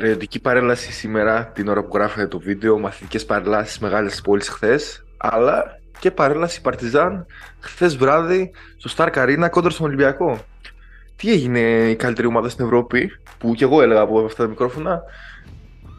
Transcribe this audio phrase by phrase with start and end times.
[0.00, 5.64] Περιοδική παρέλαση σήμερα, την ώρα που γράφετε το βίντεο, μαθητικές παρελάσεις μεγάλες πόλεις χθες, αλλά
[5.98, 7.26] και παρέλαση Παρτιζάν
[7.60, 10.38] χθες βράδυ στο Stark Arena κόντρα στον Ολυμπιακό.
[11.16, 11.60] Τι έγινε
[11.90, 15.02] η καλύτερη ομάδα στην Ευρώπη, που κι εγώ έλεγα από αυτά τα μικρόφωνα,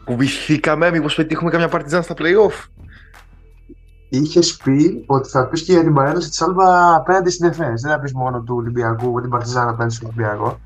[0.04, 2.68] που βυθήκαμε, μήπως πετύχουμε καμιά Παρτιζάν στα playoff;
[4.08, 7.80] Είχες πει ότι θα πεις και για την παρέλαση της Άλβα απέναντι στην ΕΦΕΣ.
[7.82, 10.60] Δεν θα πεις μόνο του Ολυμπιακού, την Παρτιζάν απέναντι στον Ολυμπιακό.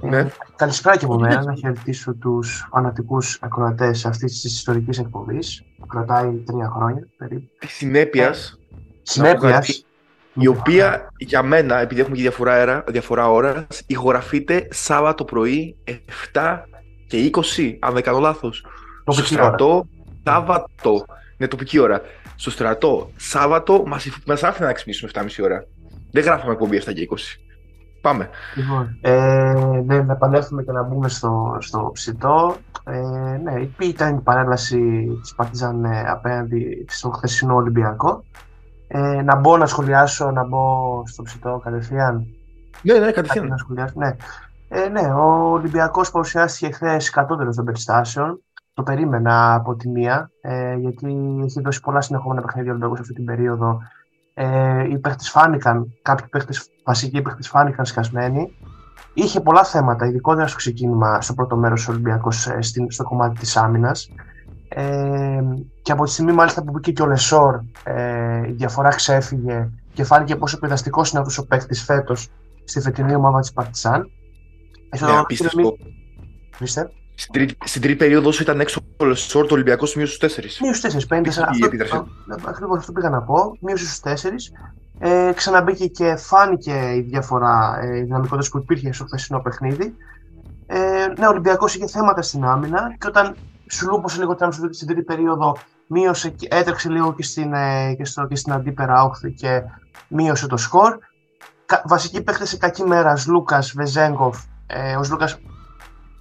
[0.00, 0.18] Ναι.
[0.18, 5.86] Ε, καλησπέρα και από μένα, να χαιρετήσω τους φανατικούς ακροατές αυτής της ιστορικής εκπομπής που
[5.86, 7.48] κρατάει τρία χρόνια περίπου.
[7.58, 8.58] Της συνέπειας.
[9.02, 9.84] Συνέπειας.
[10.34, 15.76] Η οποία για μένα, επειδή έχουμε και διαφορά, αέρα, διαφορά ώρας, ηχογραφείται Σάββατο πρωί
[16.32, 16.62] 7
[17.06, 18.66] και 20, αν δεν κάνω λάθος.
[19.06, 19.88] Στο στρατό,
[20.24, 21.04] Σάββατο.
[21.36, 22.00] Ναι, τοπική ώρα.
[22.36, 23.82] Στο στρατό, Σάββατο,
[24.26, 25.66] μας άφηνε να ξυπνήσουμε 7,5 ώρα.
[26.10, 27.16] Δεν γράφαμε εκπομπή 7 και 20.
[28.00, 28.28] Πάμε.
[28.54, 32.56] Λοιπόν, ε, ναι, να επανέλθουμε και να μπούμε στο, στο ψητό.
[32.84, 33.00] Ε,
[33.42, 38.24] ναι, ήταν η παρέλαση της Παρτιζάν ε, απέναντι στο χθεσινό Ολυμπιακό.
[38.88, 42.26] Ε, να μπω να σχολιάσω, να μπω στο ψητό κατευθείαν.
[42.82, 43.46] Ναι, ναι, κατευθείαν.
[43.46, 44.16] Να σχολιάσω, ναι.
[44.68, 48.42] Ε, ναι, ο Ολυμπιακός παρουσιάστηκε χθες κατώτερος των περιστάσεων.
[48.74, 53.12] Το περίμενα από τη μία, ε, γιατί έχει δώσει πολλά συνεχόμενα παιχνίδια ο Ολυμπιακός αυτή
[53.12, 53.80] την περίοδο
[54.40, 58.56] ε, οι παίχτες φάνηκαν, κάποιοι παίχτες, βασικοί παίχτες φάνηκαν σκασμένοι.
[59.14, 63.56] Είχε πολλά θέματα, ειδικότερα στο ξεκίνημα, στο πρώτο μέρος ο Ολυμπιακός, ε, στο κομμάτι της
[63.56, 64.10] άμυνας.
[64.68, 65.42] Ε,
[65.82, 70.04] και από τη στιγμή μάλιστα που μπήκε και ο Λεσόρ, ε, η διαφορά ξέφυγε και
[70.04, 72.28] φάνηκε πόσο παιδαστικό είναι αυτός ο παίχτης φέτος
[72.64, 74.10] στη φετινή ομάδα της Παρτιζάν.
[75.00, 75.76] Ναι, απίστευτο.
[77.20, 80.60] Στην τρίτη, στην τρίτη περίοδος ήταν έξω ο Λεσόρ, το Ολυμπιακός μείωσε στους 4.
[80.60, 81.08] Μείωσε στους 4.
[81.08, 82.04] 50,
[82.46, 83.56] Ακριβώς αυτό πήγα να πω.
[83.60, 84.52] Μείωσε στους 4.
[84.98, 89.96] Ε, ξαναμπήκε και φάνηκε η διαφορά, ε, η δυναμικότητα που υπήρχε στο χθεσινό παιχνίδι.
[90.66, 90.78] Ε,
[91.18, 93.36] ναι, ο Ολυμπιακός είχε θέματα στην άμυνα και όταν
[93.70, 94.36] σου λούπωσε λίγο
[94.70, 99.32] στην τρίτη περίοδο, μείωσε, έτρεξε λίγο και στην, ε, και στο, και στην αντίπερα όχθη
[99.32, 99.62] και
[100.08, 100.98] μείωσε το σκορ.
[101.84, 104.38] Βασική παίχτε σε κακή μέρα, Λούκα, Βεζέγκοφ.
[104.66, 105.28] Ε, ο Λούκα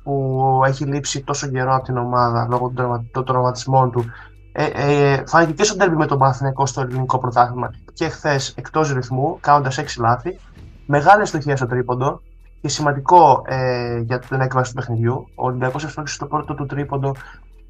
[0.09, 2.71] που έχει λείψει τόσο καιρό από την ομάδα λόγω
[3.11, 4.05] των τραυματισμών του.
[4.51, 8.93] Ε, ε, φάνηκε και στο τέρμι με τον Παναθηναϊκό στο ελληνικό πρωτάθλημα και χθες εκτός
[8.93, 10.39] ρυθμού, κάνοντας 6 λάθη.
[10.85, 12.21] Μεγάλη στοχεία στο τρίποντο
[12.61, 15.27] και σημαντικό ε, για την έκβαση του παιχνιδιού.
[15.35, 17.15] Ο Ολυμπιακός εύστοχε στο πρώτο του τρίποντο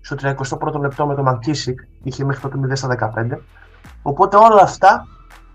[0.01, 3.37] στο 31ο λεπτό με τον Μαρκίσικ, είχε μέχρι τότε 0 στα 15.
[4.01, 5.07] Οπότε όλα αυτά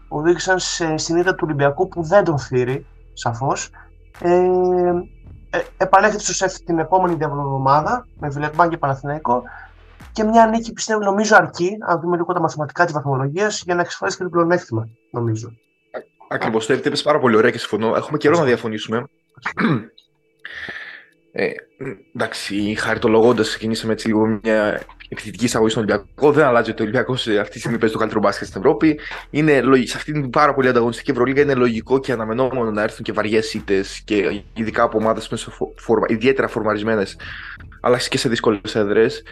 [0.09, 3.71] οδήγησαν σε συνείδητα του Ολυμπιακού που δεν τον θύρει, σαφώς.
[4.21, 4.49] Ε,
[5.55, 9.43] ε, επανέρχεται στο ΣΕΦ την επόμενη εβδομάδα με Βιλερμπάν και Παναθηναϊκό
[10.13, 13.81] και μια νίκη πιστεύω νομίζω αρκεί, αν δούμε λίγο τα μαθηματικά της βαθμολογίας, για να
[13.81, 15.53] εξασφαλίσει και το πλεονέκτημα, νομίζω.
[16.29, 16.67] Ακριβώς.
[16.67, 17.95] Το είπες πάρα πολύ ωραία και συμφωνώ.
[17.97, 19.07] Έχουμε καιρό να διαφωνήσουμε.
[21.37, 21.53] Ε,
[22.15, 24.83] εντάξει, χαριτολογώντα, ξεκινήσαμε έτσι λίγο μια
[25.15, 26.33] επιθετική εισαγωγή στον Ολυμπιακό.
[26.33, 28.99] Δεν αλλάζει ότι ο Ολυμπιακός αυτή τη στιγμή παίζει το καλύτερο μπάσκετ στην Ευρώπη.
[29.31, 33.13] Είναι, σε αυτή την πάρα πολύ ανταγωνιστική Ευρωλίγα είναι λογικό και αναμενόμενο να έρθουν και
[33.13, 35.31] βαριές ήττες και ειδικά από ομάδες
[36.07, 37.17] ιδιαίτερα φορμαρισμένες,
[37.81, 39.23] αλλά και σε δύσκολες έδρες.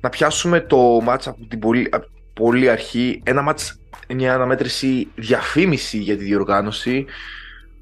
[0.00, 3.20] Να πιάσουμε το μάτσα από την πολύ, από πολύ αρχή.
[3.24, 3.78] Ένα μάτς,
[4.14, 7.06] μια αναμέτρηση διαφήμιση για τη διοργάνωση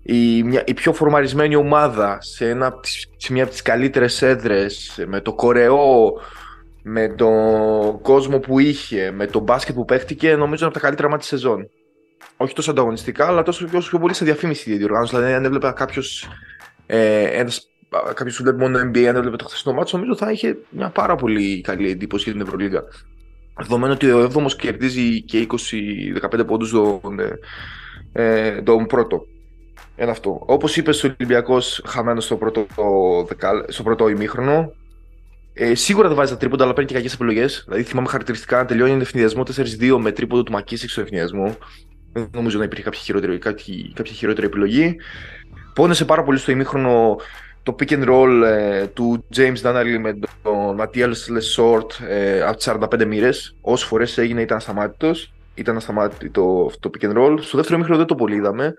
[0.07, 2.75] η, μια, η πιο φορμαρισμένη ομάδα σε, ένα,
[3.17, 6.13] σε μια από τις καλύτερες έδρες με το κορεό,
[6.89, 11.09] με τον κόσμο που είχε, με το μπάσκετ που παίχτηκε, νομίζω είναι από τα καλύτερα
[11.09, 11.69] μάτια της σεζόν.
[12.37, 15.17] Όχι τόσο ανταγωνιστικά, αλλά τόσο πιο, πιο πολύ σε διαφήμιση η διοργάνωση.
[15.17, 16.29] Δηλαδή, αν έβλεπε κάποιος
[16.87, 17.45] ε,
[18.15, 21.15] κάποιος που βλέπει μόνο NBA, αν έβλεπε το χθεσινό μάτσο, νομίζω θα είχε μια πάρα
[21.15, 22.83] πολύ καλή εντύπωση για την Ευρωλίγα.
[23.57, 25.47] Δεδομένου ότι ο 7ο κερδίζει και
[26.33, 27.39] 20-15 πόντους τον, ε,
[28.13, 29.27] ε, τον πρώτο.
[29.97, 30.43] Ένα αυτό.
[30.47, 32.67] Όπως είπες, ο Ολυμπιακός χαμένος στο πρώτο,
[33.69, 34.73] στο πρώτο ημίχρονο.
[35.59, 37.63] Ε, σίγουρα δεν βάζει τα τρίποντα, αλλά παίρνει και κακές επιλογές.
[37.67, 41.57] Δηλαδή, θυμάμαι χαρακτηριστικά να τελειώνει ευνηδιασμό 4-2 με τρίποντο του Μακίσικ στο ευνηδιασμό.
[42.13, 44.97] Δεν νομίζω να υπήρχε κάποια χειρότερη, κάποια, κάποια χειρότερη επιλογή.
[45.75, 47.17] Πόνεσε πάρα πολύ στο ημίχρονο
[47.63, 52.69] το pick and roll ε, του James Nunnally με τον Ματία Λεσόρτ ε, από τις
[52.71, 53.57] 45 μοίρες.
[53.61, 55.33] Όσες φορές έγινε ήταν ασταμάτητος.
[55.55, 57.37] Ήταν ασταμάτητο το pick and roll.
[57.41, 58.75] Στο δεύτερο ημίχρονο δεν το πολύ είδαμε.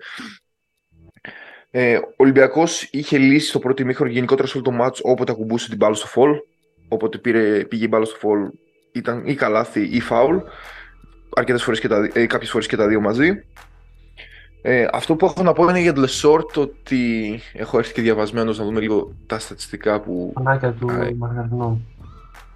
[1.70, 5.68] Ε, ο Ολυμπιακός είχε λύσει το πρώτο ημίχρονο γενικότερα σε όλο το ματς όποτε ακουμπούσε
[5.68, 6.40] την μπάλα στο Fall.
[6.88, 8.50] Όποτε πήρε, πήγε η μπάλα στο Fall
[8.92, 10.42] ήταν ή καλάθι ή φάουλ.
[11.36, 13.44] Αρκετές φορές και τα, ε, κάποιες φορές και τα δύο μαζί.
[14.62, 18.58] Ε, αυτό που έχω να πω είναι για το Λεσόρτ ότι έχω έρθει και διαβασμένος
[18.58, 20.32] να δούμε λίγο τα στατιστικά που.
[20.34, 21.86] Φανάκια του ε, Μαργαρινού.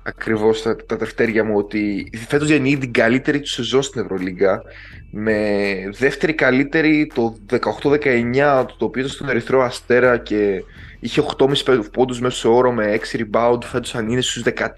[0.03, 4.63] Ακριβώς τα, τα τεφτέρια μου ότι φέτος διανύει την καλύτερη του σεζόν στην Ευρωλίγκα.
[5.11, 5.37] Με
[5.99, 10.63] δεύτερη καλύτερη το 18-19, το οποίο ήταν στον Ερυθρό Αστέρα και
[11.01, 13.59] είχε 8,5 πόντους μέσο όρο με 6 ριμπάουντ.
[13.65, 14.69] Φέτος αν είναι στους 13.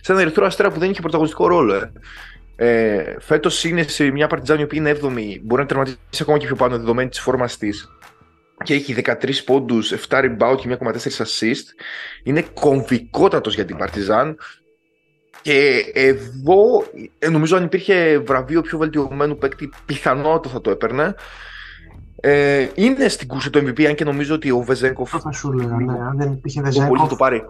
[0.00, 1.74] Σε ένα Ερυθρό Αστέρα που δεν είχε πρωταγωνιστικό ρόλο.
[1.74, 1.92] Ε.
[2.56, 5.40] Ε, Φέτος είναι σε μια Παρτιζάν η οποία είναι 7η.
[5.42, 7.88] Μπορεί να τερματίσει ακόμα και πιο πάνω δεδομένη της φόρμας της.
[8.64, 11.64] Και έχει 13 πόντους, 7 rebound και 1,4 assist.
[12.22, 14.36] Είναι κομβικότατος για την Παρτιζάν.
[15.44, 16.84] Και εδώ
[17.18, 21.14] ε, νομίζω αν υπήρχε βραβείο πιο βελτιωμένου παίκτη, πιθανότατα θα το έπαιρνε.
[22.20, 25.14] Ε, είναι στην κούρσα του MVP, αν και νομίζω ότι ο Βεζέγκοφ.
[25.14, 27.00] Αυτό θα σου έλεγα, ναι, αν δεν υπήρχε Βεζέγκοφ.
[27.00, 27.44] θα το πάρει.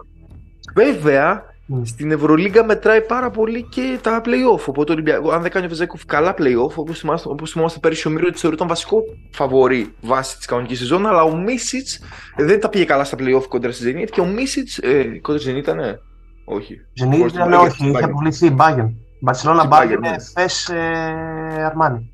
[0.75, 1.81] Βέβαια, mm.
[1.83, 4.65] στην Ευρωλίγκα μετράει πάρα πολύ και τα playoff.
[4.65, 8.11] Οπότε Ολυμπιακό, αν δεν κάνει ο Βεζέγκοφ καλά playoff, όπως θυμάστε, όπως θυμάστε πέρυσι ο
[8.11, 9.01] Μύρος τη θεωρεί τον βασικό
[9.31, 11.99] φαβορή βάσει της κανονικής σεζόν, αλλά ο Μίσιτς
[12.37, 14.77] δεν τα πήγε καλά στα playoff κοντρα στη Zenit και ο Μίσιτς.
[14.77, 15.97] Ε, κοντρα στη Zenit ήταν, ναι.
[16.45, 16.77] Όχι.
[17.03, 18.93] Zenit ήταν, όχι, είχε αποβληθεί η Bayern.
[19.21, 20.15] Μπαρσελόνα Bayern, ναι.
[20.19, 22.11] θε ε, Αρμάνι.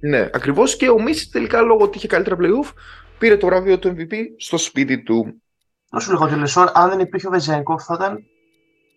[0.00, 2.72] Ναι, ακριβώς και ο Μίσης τελικά λόγω ότι είχε καλύτερα playoff
[3.22, 5.42] πήρε το βραβείο του MVP στο σπίτι του.
[5.90, 8.18] Να σου λέγω ότι Λεσόρ, αν δεν υπήρχε ο Βεζένκοφ, θα ήταν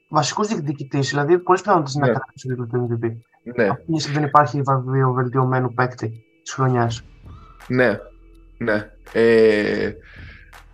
[0.09, 1.09] βασικός διεκδικητής.
[1.09, 2.07] Δηλαδή, πολλές πιθανότητες ναι.
[2.07, 3.09] να κάνει το τίτλο του MVP.
[3.55, 3.69] Ναι.
[4.13, 7.03] δεν υπάρχει βραβείο βελτιωμένου παίκτη της χρονιάς.
[7.67, 7.99] Ναι.
[8.57, 8.89] Ναι.
[9.13, 9.91] Ε...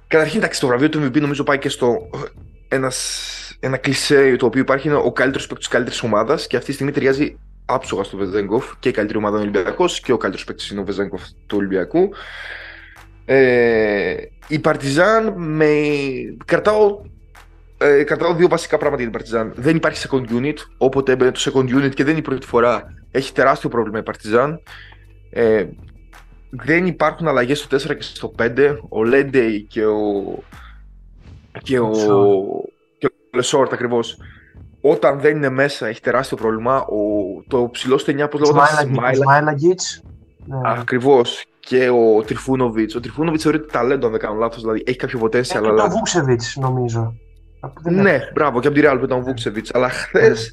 [0.08, 2.10] Καταρχήν, εντάξει, το βραβείο του MVP νομίζω πάει και στο
[2.68, 6.68] ένας, ένα κλισέ το οποίο υπάρχει είναι ο καλύτερος παίκτης της καλύτερης ομάδας και αυτή
[6.68, 10.18] τη στιγμή ταιριάζει άψογα στο Βεζένκοφ και η καλύτερη ομάδα είναι ο Ολυμπιακός και ο
[10.18, 12.10] καλύτερος παίκτης είναι ο Βεζένκοφ του Ολυμπιακού.
[13.25, 14.16] Ε,
[14.48, 15.74] η Παρτιζάν με.
[16.46, 17.02] Κρατάω,
[17.78, 19.54] ε, κρατάω δύο βασικά πράγματα για την Παρτιζάν.
[19.56, 20.58] Δεν υπάρχει second unit.
[20.78, 24.04] Όποτε έμπαινε το second unit και δεν είναι η πρώτη φορά, έχει τεράστιο πρόβλημα η
[24.04, 24.62] Παρτιζάν.
[25.30, 25.66] Ε,
[26.50, 28.78] δεν υπάρχουν αλλαγές στο 4 και στο 5.
[28.90, 30.44] Ο Λέντεϊ και ο.
[31.63, 31.92] και ο.
[33.31, 34.18] Και ο Λεσόρτ ακριβώς
[34.81, 36.81] όταν δεν είναι μέσα έχει τεράστιο πρόβλημα.
[36.81, 36.98] Ο,
[37.48, 38.68] το ψηλό στο 9, πώς λέγονταν.
[39.13, 39.80] Σμάιλαγκιτ.
[40.45, 40.57] Ναι.
[40.63, 41.45] Ακριβώς.
[41.60, 42.95] Και ο Τριφούνοβιτς.
[42.95, 44.62] Ο Τριφούνοβιτς θεωρείται ταλέντο, αν δεν κάνω λάθος.
[44.62, 45.44] Δηλαδή έχει κάποιο ποτέ.
[45.54, 45.74] Αλλά...
[45.75, 47.13] Και ο Βούξεβιτς, νομίζω.
[47.81, 49.74] Ναι, μπράβο, και από τη Real που ήταν ο Βούξεβιτς.
[49.74, 50.51] Αλλά χθες.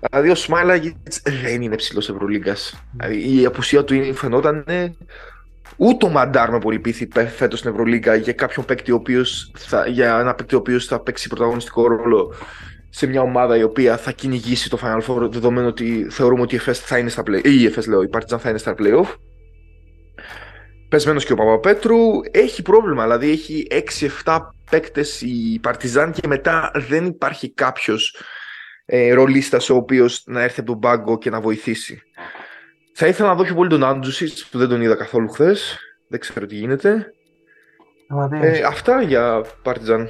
[0.00, 0.08] Ναι.
[0.10, 0.96] Δηλαδή ο Σμάιλαγκιτ
[1.42, 2.84] δεν είναι ψηλό Ευρωλίγκας.
[2.92, 4.64] Δηλαδή η απουσία του είναι, φαινόταν.
[5.76, 9.52] Ούτε ο Μαντάρ με πολύ πίθη φέτος στην Ευρωλίγκα για κάποιον παίκτη ο οποίος
[9.86, 12.34] για ένα παίκτη ο οποίος θα παίξει πρωταγωνιστικό ρόλο
[12.90, 16.60] σε μια ομάδα η οποία θα κυνηγήσει το Final Four δεδομένου ότι θεωρούμε ότι η
[16.66, 19.14] FS θα είναι στα play ή η FS λέω, η Partizan θα είναι στα playoff.
[20.88, 21.98] Πεσμένος και ο Παπαπέτρου
[22.30, 23.66] έχει πρόβλημα, δηλαδή έχει
[24.24, 24.38] 6-7
[24.70, 28.16] παίκτες η Partizan και μετά δεν υπάρχει κάποιος
[28.84, 32.02] ε, ρολίστας ο οποίος να έρθει από τον πάγκο και να βοηθήσει.
[33.02, 35.78] Θα ήθελα να δω πιο πολύ τον Άντζουσιτ που δεν τον είδα καθόλου χθες.
[36.08, 37.12] Δεν ξέρω τι γίνεται.
[38.30, 40.06] Ε, αυτά για Partizan.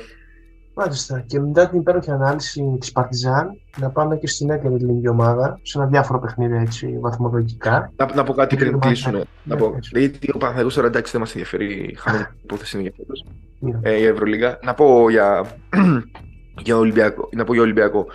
[0.74, 1.24] Μάλιστα.
[1.26, 5.78] Και μετά την υπέροχη ανάλυση της Παρτιζάν, να πάμε και στην έκλεινη ελληνική ομάδα, σε
[5.78, 7.92] ένα διάφορο παιχνίδι έτσι, βαθμολογικά.
[7.96, 9.24] Να, να πω κάτι πριν κλείσουμε.
[9.44, 9.78] Να πω.
[9.92, 13.24] Γιατί ο Παναθηναϊκός τώρα εντάξει δεν μας ενδιαφέρει, χαμένη υπόθεση είναι για φέτος.
[13.58, 13.78] Ναι.
[13.82, 14.58] Ε, η Ευρωλίγα.
[14.62, 15.44] Να πω για,
[16.64, 17.28] για Ολυμπιακό.
[17.32, 18.06] Να πω για Ολυμπιακό.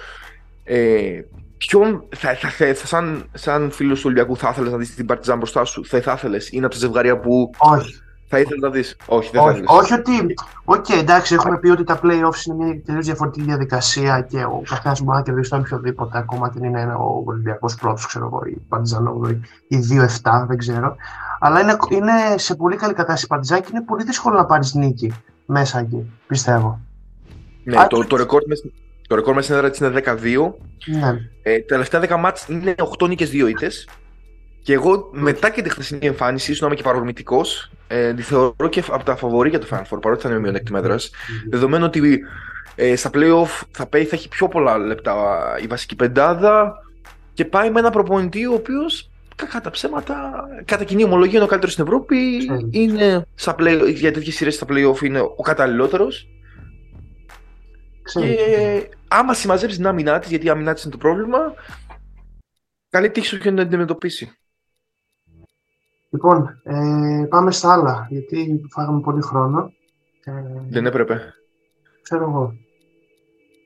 [0.64, 1.22] Ε,
[1.68, 5.06] ποιον θα, θα, θα, θα, σαν, σαν φίλος του Ολυμπιακού θα ήθελες να δεις την
[5.06, 7.50] Παρτιζάν μπροστά σου, θα ήθελες, είναι από τα ζευγάρια που.
[7.58, 8.00] Όχι.
[8.28, 10.12] Θα ήθελα να δεις; Όχι, δεν όχι, θα όχι ότι.
[10.66, 14.62] OK, okay, εντάξει, έχουμε πει ότι τα playoffs είναι μια τελείως διαφορετική διαδικασία και ο
[14.70, 16.18] καθένας μπορεί να κερδίσει τον οποιοδήποτε.
[16.18, 19.78] Ακόμα και είναι ο Ολυμπιακός πρώτος, ξέρω εγώ, η Παρτιζάν όγδοη ή
[20.24, 20.96] 2-7, δεν ξέρω.
[21.40, 24.74] Αλλά είναι, είναι σε πολύ καλή κατάσταση η Παρτιζάν και είναι πολύ δύσκολο να πάρεις
[24.74, 25.14] νίκη
[25.46, 26.80] μέσα εκεί, πιστεύω.
[27.64, 28.64] Ναι, το, το, ρεκόρ μέσα,
[29.08, 30.54] το ρεκόρ μέσα είναι 12.
[30.86, 31.20] Ναι.
[31.42, 33.88] Ε, τα τελευταία 10 ματς είναι 8 νίκες, 2 ήττες.
[34.62, 38.68] Και εγώ μετά και τη χθεσινή εμφάνιση, ίσω να είμαι και παρορμητικός, ε, τη θεωρώ
[38.70, 41.10] και από τα φαβορή για το Final Four, παρότι θα είναι μειονέκτημα έδρας.
[41.50, 42.26] Δεδομένου ότι
[42.76, 45.16] ε, στα playoff θα, θα έχει πιο πολλά λεπτά
[45.62, 46.74] η βασική πεντάδα
[47.34, 51.48] και πάει με ένα προπονητή ο οποίος κακά τα ψέματα, κατά κοινή ομολογία είναι ο
[51.48, 52.18] καλύτερος στην Ευρώπη.
[52.70, 56.28] Είναι στα play, για τέτοιες σειρές στα playoff είναι ο καταλληλότερος.
[58.14, 61.38] Και άμα συμμαζέψεις την άμυνά της, γιατί η άμυνά της είναι το πρόβλημα,
[62.90, 64.38] καλή τύχη σου και να την αντιμετωπίσει.
[66.10, 69.72] Λοιπόν, ε, πάμε στα άλλα, γιατί φάγαμε πολύ χρόνο.
[70.24, 70.32] Ε,
[70.70, 71.34] Δεν έπρεπε.
[72.02, 72.54] Ξέρω εγώ.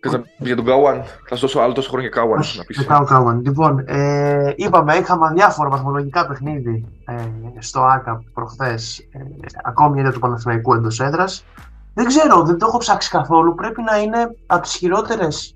[0.02, 2.44] Θες να πεις για τον Κάουαν, θα σου δώσω άλλο τόσο χρόνο για Κάουαν.
[2.56, 2.78] Να πεις.
[2.78, 3.42] Για Κάουαν.
[3.42, 7.28] Λοιπόν, ε, είπαμε, είχαμε διάφορα βαθμολογικά παιχνίδι ε,
[7.60, 9.20] στο ΆΚΑ προχθές, ε,
[9.64, 11.46] ακόμη είναι του Παναθηναϊκού εντός έδρας.
[12.00, 13.56] Δεν ξέρω, δεν το έχω ψάξει καθόλου.
[13.56, 15.56] Πρέπει να είναι από τις χειρότερες,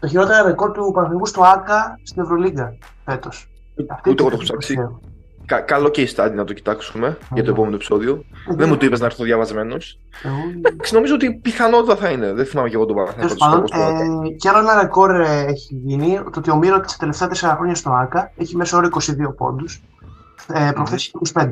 [0.00, 3.48] το χειρότερο ρεκόρ του Παναθηναϊκού στο ΆΚΑ στην Ευρωλίγκα φέτος.
[3.76, 4.76] Ούτε εγώ το έχω ψάξει.
[5.46, 8.24] Κα, καλό και η στάδι να το κοιτάξουμε για το επόμενο επεισόδιο.
[8.48, 9.98] Δεν μου το είπες να έρθω διαβασμένος.
[10.56, 12.32] Εντάξει, νομίζω ότι πιθανότητα θα είναι.
[12.32, 13.64] Δεν θυμάμαι και εγώ τον Παναθηναϊκό.
[13.72, 17.56] Ε, και άλλο ένα ρεκόρ ε, έχει γίνει το ότι ο Μύρο τα τελευταία 4
[17.56, 19.82] χρόνια στο ΑΚΑ έχει μέσω όρο 22 πόντους.
[20.52, 21.46] Ε, Προχθές 25.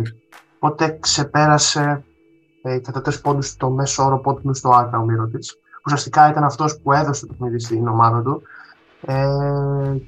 [0.58, 2.04] Οπότε ξεπέρασε
[2.62, 5.30] ε, κατά 4 πόντου το μέσο όρο πόντου στο ΑΚΑ ο Μύρο
[5.84, 8.42] Ουσιαστικά ήταν αυτός που έδωσε το παιχνίδι στην ομάδα του
[9.00, 9.26] ε,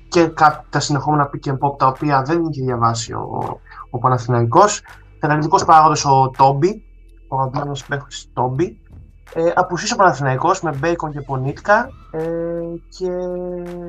[0.09, 0.29] και
[0.71, 4.83] τα συνεχόμενα pick and pop τα οποία δεν είχε διαβάσει ο, ο Παναθηναϊκός.
[5.19, 6.85] Καταλητικός παράγοντας ο Τόμπι,
[7.29, 8.77] ο αγαπημένος παίκτης Τόμπι.
[9.35, 12.23] Ε, απουσίασε ο Παναθηναϊκός με Μπέικον και Πονίτκα ε,
[12.89, 13.09] και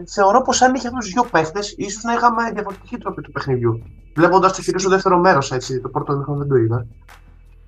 [0.07, 3.81] θεωρώ πως αν είχε αυτούς τους δύο παίχτες ίσως να είχαμε διαφορετική τρόπη του παιχνιδιού.
[4.15, 5.81] Βλέποντας το χειρίο στο δεύτερο μέρος, έτσι.
[5.81, 6.85] Το πρώτο μήχρονο δεν το είδα.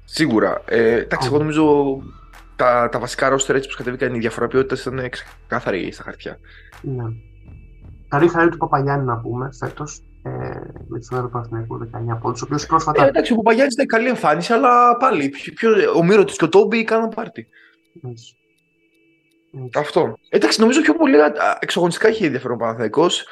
[0.06, 0.62] Σίγουρα.
[0.66, 1.98] Ε, εντάξει, εγώ νομίζω
[2.56, 6.40] τα, τα βασικά ρόστερ έτσι που κατεβήκαν οι διαφορά ποιότητα ήταν ξεκάθαροι στα χαρτιά.
[6.82, 7.04] Ναι.
[8.08, 10.04] Καλή χαρή του Παπαγιάννη να πούμε φέτος.
[10.24, 10.30] Ε,
[10.88, 13.04] με τη Φεδόρο Παναθηναϊκού 19 πόντους, ο οποίος πρόσφατα.
[13.04, 16.50] Ε, εντάξει, ο Παπαγιάννης ήταν καλή εμφάνιση, αλλά πάλι πιο, ο Μύρο τη και ο
[16.50, 17.48] Τόμπι κάναν πάρτι.
[19.76, 20.18] Αυτό.
[20.30, 21.16] Εντάξει, νομίζω πιο πολύ
[21.60, 23.28] εξογωνιστικά έχει ενδιαφέρον ο Παναθηναϊκός.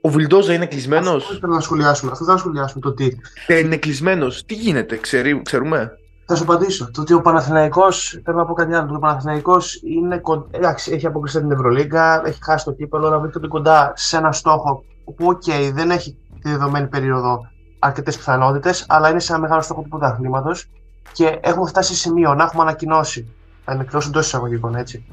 [0.00, 1.22] Ο Βιλντόζα είναι κλεισμένος.
[1.22, 2.10] Αυτό θέλω να σχολιάσουμε.
[2.10, 2.80] Αυτό θέλω να σχολιάσουμε.
[2.80, 3.08] Το τι.
[3.46, 4.44] Δεν είναι κλεισμένος.
[4.44, 5.92] Τι γίνεται, ξέρει, ξέρουμε;
[6.32, 6.90] Θα σου απαντήσω.
[6.90, 8.94] Το ότι ο Παναθηναϊκός, θέλω να πω κάτι άλλο.
[8.94, 13.92] Ο Παναθηναϊκός είναι Εντάξει, έχει αποκλειστεί την Ευρωλίγκα, έχει χάσει το κύπελο, αλλά βρίσκεται κοντά
[13.96, 17.40] σε ένα στόχο που, OK, okay, δεν έχει τη δεδομένη περίοδο
[17.78, 20.70] αρκετές πιθανότητες, αλλά είναι σε ένα μεγάλο στόχο του πρωταθλήματος
[21.12, 23.34] και έχουμε φτάσει σε σημείο να έχουμε ανακοινώσει.
[23.80, 25.06] Εκτός εντός εισαγωγικών, έτσι.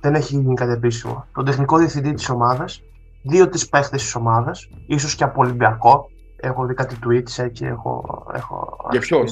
[0.00, 1.26] Δεν έχει γίνει κάτι επίσημο.
[1.34, 2.82] Τον τεχνικό διευθυντή της ομάδας,
[3.22, 6.08] δύο τη παίχτες της ομάδας, ίσως και από Ολυμπιακό.
[6.36, 7.66] Έχω δει κάτι tweets έτσι.
[7.66, 8.76] Έχω, έχω...
[8.90, 9.24] Για ποιον;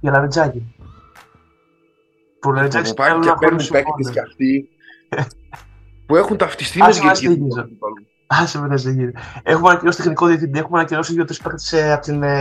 [0.00, 0.74] Για Λαρετζάκη.
[2.40, 4.68] Που Λαρετζάκη πάνε και παίρνουν παίκτες και αυτοί
[6.06, 7.08] που έχουν ταυτιστεί με την
[8.32, 9.20] Άσε με δεν γίνεται.
[9.42, 11.86] Έχουμε ανακοινώσει τεχνικό διευθυντή, έχουμε ανακοινώσει δύο-τρεις παίκτες ε,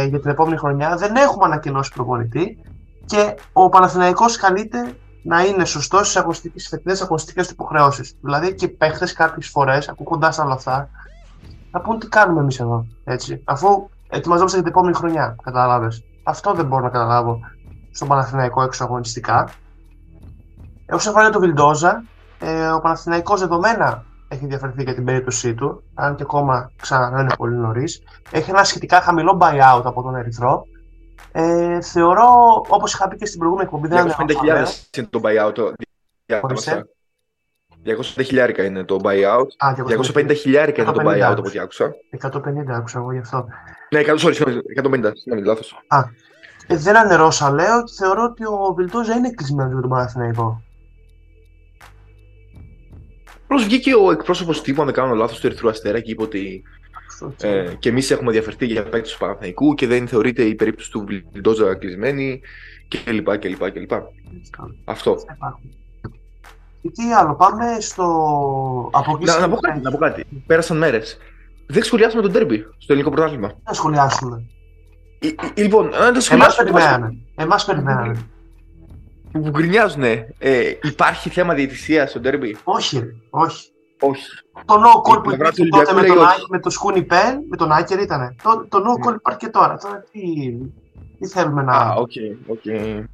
[0.10, 0.96] για την επόμενη χρονιά.
[0.96, 2.58] Δεν έχουμε ανακοινώσει προπονητή.
[3.06, 8.16] Και ο Παναθηναϊκός καλείται να είναι σωστός στις φετινέ αγωνιστικέ του υποχρεώσεις.
[8.22, 10.90] Δηλαδή και οι παίχτε κάποιες φορές, ακούγοντά όλα αυτά,
[11.72, 12.86] να πούν τι κάνουμε εμείς εδώ.
[13.04, 15.36] Έτσι, αφού ετοιμαζόμαστε για την επόμενη χρονιά.
[15.44, 15.88] Κατάλαβε.
[16.24, 17.40] Αυτό δεν μπορώ να καταλάβω
[17.92, 19.50] στον Παναθηναϊκό έξω αγωνιστικά.
[20.92, 22.04] Όσον αφορά το Βιλντόζα,
[22.40, 27.36] ε, ο Παναθηναϊκός δεδομένα έχει διαφερθεί για την περίπτωσή του, αν και ακόμα ξανά είναι
[27.38, 28.04] πολύ νωρίς.
[28.32, 30.64] Έχει ένα σχετικά χαμηλό buyout από τον Ερυθρό.
[31.32, 32.28] Ε, θεωρώ,
[32.68, 34.16] όπως είχα πει και στην προηγούμενη εκπομπή, δεν είναι.
[34.18, 35.74] 250.000 είναι το buyout.
[37.86, 39.48] 250 είναι το buyout.
[39.58, 41.92] Α, 250 είναι το buyout από ό,τι άκουσα.
[42.22, 43.48] 150 άκουσα εγώ γι' αυτό.
[43.90, 45.84] Ναι, 100, sorry, 150, συγγνώμη, λάθος.
[45.88, 46.00] Α,
[46.68, 50.64] ε, δεν ανερώσα, λέω και θεωρώ ότι ο Βιλτόζα είναι κλεισμένος για τον Παναθηναϊκό.
[53.44, 56.64] Απλώ βγήκε ο εκπρόσωπος τύπου, αν δεν κάνω λάθος, του Ερυθρού Αστέρα και είπε ότι
[57.42, 61.06] ε, και εμείς έχουμε διαφερθεί για παίκτη του Παναθηναϊκού και δεν θεωρείται η περίπτωση του
[61.32, 62.42] Βιλντόζα κλεισμένη
[62.88, 63.38] κλπ.
[63.38, 63.92] κλπ, κλπ.
[64.86, 65.18] Αυτό.
[66.82, 68.90] Και τι άλλο, πάμε στο.
[69.20, 70.26] Να, να, πω κάτι, να πω κάτι.
[70.48, 71.18] Πέρασαν μέρες.
[71.72, 73.48] Δεν σχολιάσαμε τον τέρμπι στο ελληνικό πρωτάθλημα.
[73.48, 74.46] Δεν σχολιάσουμε.
[75.20, 76.70] Ε, ε, λοιπόν, να το σχολιάσουμε.
[76.70, 77.18] Εμάς περιμένανε.
[77.36, 78.26] Εμάς περιμένανε.
[79.32, 80.24] Που γκρινιάζουν, ε,
[80.84, 82.58] υπάρχει θέμα διαιτησίας στο τέρμπι.
[82.64, 83.72] Όχι, όχι.
[84.02, 84.24] Όχι.
[84.66, 86.18] Το no call που υπήρχε τότε με τον,
[86.50, 88.36] με το Σκούνι Πεν, με τον Άκερ ήταν.
[88.44, 89.78] Το, το no call υπάρχει και τώρα.
[89.78, 90.20] Τώρα τι,
[91.20, 91.74] τι θέλουμε να.
[91.74, 92.12] Α, OK,
[92.48, 92.62] OK.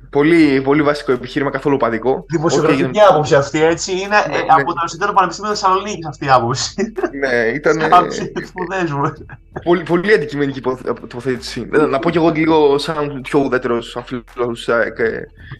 [0.09, 2.25] Πολύ, πολύ βασικό επιχείρημα, καθόλου οπαδικό.
[2.27, 3.09] Δημοσιογραφική okay.
[3.09, 3.91] άποψη αυτή, έτσι.
[3.91, 4.45] Είναι ναι, ε, ναι.
[4.47, 6.93] από το Αριστοτέλειο Πανεπιστήμιο Θεσσαλονίκης αυτή η άποψη.
[7.19, 7.81] Ναι, ήταν.
[8.45, 9.13] σπουδές μου.
[9.63, 10.61] Πολύ, πολύ αντικειμενική
[11.07, 11.67] τοποθέτηση.
[11.89, 14.55] Να πω κι εγώ λίγο σαν πιο ουδέτερος φίλαθλος την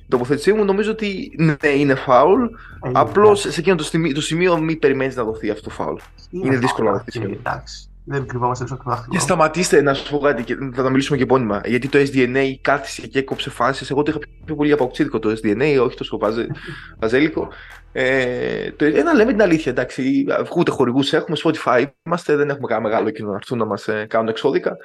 [0.07, 0.65] τοποθέτησή μου.
[0.65, 2.43] Νομίζω ότι ναι, είναι φάουλ.
[2.91, 5.97] Απλώς σε εκείνο το σημείο, το σημείο μην περιμένεις να δοθεί αυτό το φάουλ.
[6.29, 7.19] Είναι δύσκολο να δοθεί.
[7.23, 9.13] Εντάξει δεν κρυβόμαστε έξω από το δάχτυλο.
[9.13, 11.61] Και σταματήστε να σου πω κάτι και θα τα μιλήσουμε και επώνυμα.
[11.65, 13.89] Γιατί το SDNA κάθισε και έκοψε φάσεις.
[13.89, 16.19] Εγώ το είχα πιο πολύ από το SDNA, όχι τόσο
[16.99, 17.49] βαζέλικο.
[17.91, 20.25] Ε, το, ένα λέμε την αλήθεια, εντάξει.
[20.55, 24.05] Ούτε χορηγούς έχουμε, Spotify είμαστε, δεν έχουμε κανένα μεγάλο κοινό να έρθουν να μας ε,
[24.09, 24.77] κάνουν εξώδικα.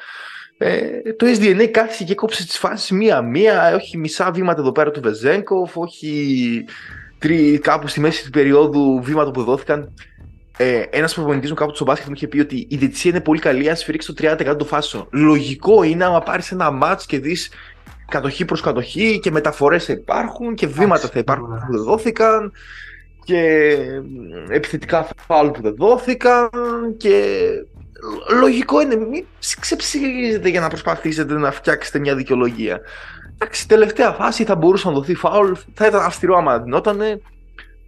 [0.58, 5.00] Ε, το SDNA κάθισε και έκοψε τις φάσεις μία-μία, όχι μισά βήματα εδώ πέρα του
[5.00, 6.64] Βεζέγκοφ, όχι
[7.18, 9.92] τρί, κάπου στη μέση του περίοδου βήματα που δόθηκαν
[10.56, 13.40] ε, ένας προπονητής μου κάποτε στο μπάσκετ μου είχε πει ότι η διετησία είναι πολύ
[13.40, 15.06] καλή αν σφυρίξει το 30% των φάσεων.
[15.10, 17.50] Λογικό είναι άμα πάρεις ένα μάτς και δεις
[18.08, 22.52] κατοχή προς κατοχή και μεταφορές θα υπάρχουν και βήματα θα υπάρχουν που δεν δόθηκαν
[23.24, 23.76] και
[24.48, 26.48] επιθετικά φάουλ που δεν δόθηκαν
[26.96, 27.24] και
[28.40, 29.24] λογικό είναι μην
[29.60, 32.80] ξεψυγίζετε για να προσπαθήσετε να φτιάξετε μια δικαιολογία.
[33.34, 37.20] Εντάξει, τελευταία φάση θα μπορούσε να δοθεί φάουλ, θα ήταν αυστηρό άμα δινότανε.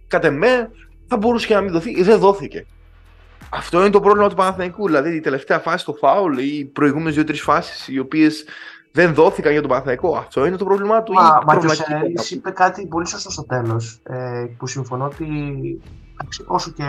[0.07, 0.69] Κατ' εμέ,
[1.13, 2.03] θα μπορούσε και να μην δοθεί.
[2.03, 2.65] Δεν δόθηκε.
[3.49, 4.85] Αυτό είναι το πρόβλημα του Παναθηναϊκού.
[4.85, 8.45] Δηλαδή η τελευταία φάση το φάουλ ή οι προηγούμενες δύο-τρεις φάσεις οι οποίες
[8.91, 10.15] δεν δόθηκαν για τον Παναθηναϊκό.
[10.17, 11.13] Αυτό είναι το πρόβλημά του.
[11.13, 13.99] Μα, μα ο είπε κάτι πολύ σωστό στο τέλος.
[14.03, 15.27] Ε, που συμφωνώ ότι
[16.45, 16.83] όσο και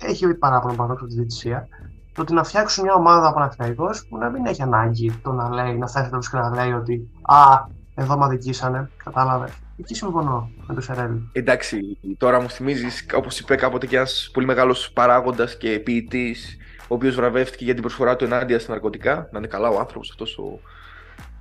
[0.00, 1.68] έχει παράπονο πάνω από τη διαιτησία,
[2.12, 5.78] το ότι να φτιάξουν μια ομάδα Παναθηναϊκός που να μην έχει ανάγκη το να λέει,
[5.78, 7.66] να θέσει και να λέει ότι Α,
[7.98, 8.90] εδώ με αδικήσανε.
[9.04, 9.48] Κατάλαβε.
[9.78, 11.16] Εκεί συμφωνώ με το Σερέλ.
[11.32, 16.94] Εντάξει, τώρα μου θυμίζεις, όπως είπε κάποτε και ένας πολύ μεγάλος παράγοντας και ποιητής, ο
[16.94, 19.28] οποίος βραβεύτηκε για την προσφορά του ενάντια στα ναρκωτικά.
[19.32, 20.60] Να είναι καλά ο άνθρωπος αυτός ο,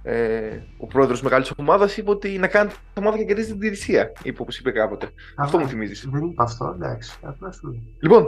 [0.03, 4.11] ε, ο πρόεδρος μεγάλης ομάδας, είπε ότι να κάνει την ομάδα και κερδίζει την διαιτησία.
[4.23, 5.09] Είπε όπως είπε κάποτε.
[5.37, 6.07] αυτό μου θυμίζεις.
[6.11, 7.19] Δεν είπα αυτό, εντάξει.
[7.99, 8.25] Λοιπόν,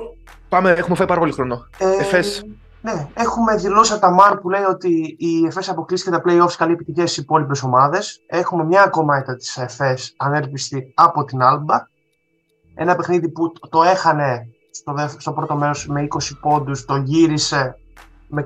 [0.50, 1.68] πάμε, έχουμε φάει πάρα πολύ χρόνο.
[1.78, 2.46] Ε, Εφές.
[2.82, 6.72] Ναι, έχουμε δηλώσει από τα ΜΑΡ που λέει ότι η ΕΦΕΣ αποκλείστηκε τα playoffs καλή
[6.74, 8.24] επιτυχία στις υπόλοιπες ομάδες.
[8.28, 11.88] Έχουμε μια ακόμα ήττα της ΕΦΕΣ ανέλπιστη από την Άλμπα.
[12.76, 17.76] Ένα παιχνίδι που το έχανε στο, στο πρώτο μέρος με 20 πόντους, το γύρισε
[18.28, 18.46] με,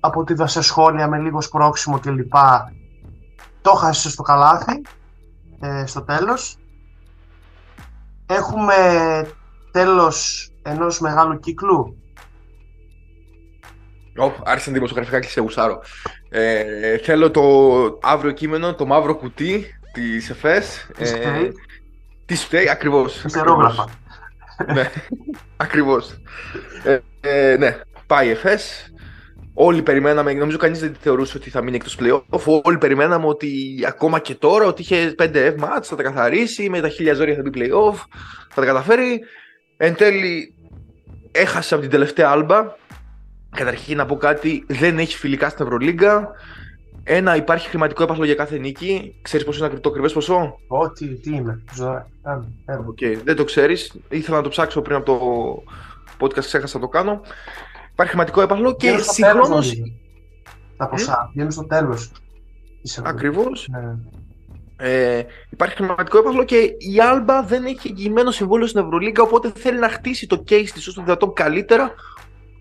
[0.00, 2.34] από ό,τι είδα σε σχόλια με λίγο σπρόξιμο κλπ.
[3.62, 4.82] Το χάσε στο καλάθι
[5.60, 6.58] ε, στο τέλος.
[8.26, 8.74] Έχουμε
[9.70, 12.01] τέλος ενός μεγάλου κύκλου
[14.18, 15.82] Oh, άρχισαν δημοσιογραφικά και σε γουσάρω.
[16.28, 17.42] Ε, θέλω το
[18.02, 20.88] αύριο κείμενο, το μαύρο κουτί της ΕΦΕΣ.
[20.98, 21.48] Ε,
[22.26, 23.24] τι φταίει, ακριβώς.
[23.24, 23.88] Ιστερόγραφα.
[24.74, 24.90] ναι,
[25.56, 26.20] ακριβώς.
[26.84, 28.86] Ε, ε, ναι, πάει η ΕΦΕΣ.
[29.54, 32.60] Όλοι περιμέναμε, νομίζω κανείς δεν θεωρούσε ότι θα μείνει εκτός playoff.
[32.62, 33.50] Όλοι περιμέναμε ότι
[33.86, 37.34] ακόμα και τώρα ότι είχε 5 F match, θα τα καθαρίσει, με τα χίλια ζώρια
[37.34, 37.96] θα μπει playoff,
[38.48, 39.20] θα τα καταφέρει.
[39.76, 40.54] Εν τέλει
[41.32, 42.76] έχασε από την τελευταία άλμπα
[43.56, 46.30] Καταρχήν να πω κάτι, δεν έχει φιλικά στην Ευρωλίγκα.
[47.04, 49.18] Ένα, υπάρχει χρηματικό έπαθλο για κάθε νίκη.
[49.22, 51.64] Ξέρεις πόσο είναι το ακριβές ποσό; Ό,τι, τι είναι.
[52.90, 53.16] Okay.
[53.24, 53.94] Δεν το ξέρεις.
[54.08, 55.18] Ήθελα να το ψάξω πριν από το
[56.18, 57.20] podcast, ξέχασα να το κάνω.
[57.92, 59.58] Υπάρχει χρηματικό έπαθλο και συγχρόνω.
[60.76, 61.30] Τα ποσά.
[61.32, 62.10] Βγαίνουν στο τέλος.
[63.02, 63.68] Ακριβώς.
[63.70, 63.94] Ναι.
[64.76, 69.78] Ε, υπάρχει χρηματικό έπαθλο και η Άλμπα δεν έχει εγγυημένο συμβόλαιο στην Ευρωλίγκα, οπότε θέλει
[69.78, 71.94] να χτίσει το case της όσο δυνατόν καλύτερα,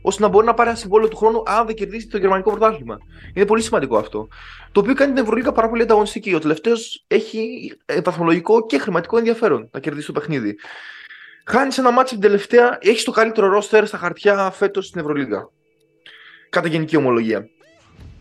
[0.02, 2.98] ώστε να μπορεί να πάρει ένα συμβόλαιο του χρόνου αν δεν κερδίσει το γερμανικό πρωτάθλημα.
[3.34, 4.28] Είναι πολύ σημαντικό αυτό.
[4.72, 6.34] Το οποίο κάνει την Ευρωλίγα πάρα πολύ ανταγωνιστική.
[6.34, 10.56] Ο τελευταίος έχει βαθμολογικό και χρηματικό ενδιαφέρον να κερδίσει το παιχνίδι.
[11.46, 15.50] Χάνεις ένα μάτσο την τελευταία, έχεις το καλύτερο ρόστερ στα χαρτιά φέτος στην Ευρωλίγα.
[16.50, 17.50] Κατά γενική ομολογία.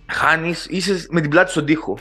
[0.07, 1.99] Χάνεις, είσαι με την πλάτη στον τοίχο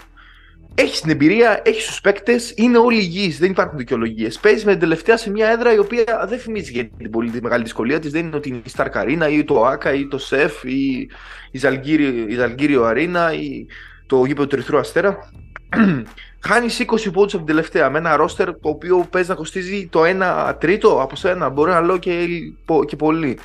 [0.75, 4.39] έχεις την εμπειρία, έχεις τους παίκτες, είναι όλοι υγιείς, δεν υπάρχουν δικαιολογίες.
[4.39, 7.63] Παίζεις με την τελευταία σε μια έδρα η οποία δεν θυμίζει για την πολύ μεγάλη
[7.63, 8.11] δυσκολία της.
[8.11, 11.09] Δεν είναι ότι είναι η Star Καρίνα ή το ΑΚΑ ή το ΣΕΦ ή
[11.51, 11.57] η
[12.35, 13.65] Ζαλγκύριο Αρίνα ή
[14.07, 15.31] το γήπεδο του Ερυθρού Αστέρα.
[16.47, 20.01] Χάνεις 20 πόντους από την τελευταία με ένα ρόστερ το οποίο παίζει να κοστίζει το
[20.49, 21.49] 1 τρίτο από σένα.
[21.49, 22.27] Μπορεί να λέω και,
[22.87, 23.39] και πολύ.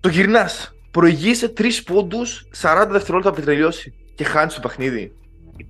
[0.00, 0.70] Το γυρνάς.
[0.90, 5.12] Προηγείσαι 3 πόντους 40 δευτερόλεπτα πριν τελειώσει και χάνεις το παιχνίδι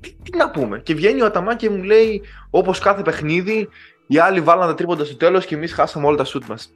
[0.01, 0.81] τι, τι, να πούμε.
[0.81, 3.69] Και βγαίνει ο Αταμά και μου λέει, όπως κάθε παιχνίδι,
[4.07, 6.73] οι άλλοι βάλαν τα τρίποντα στο τέλος και εμείς χάσαμε όλα τα σουτ μας.